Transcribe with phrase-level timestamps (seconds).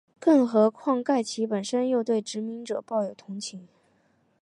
[0.19, 3.67] 更何况盖奇本身又对殖民者抱有同情。